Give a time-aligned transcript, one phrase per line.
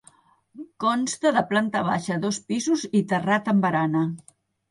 [0.83, 4.05] Consta de planta baixa, dos pisos i terrat amb barana.